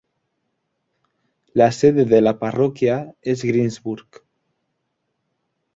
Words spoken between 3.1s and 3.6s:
es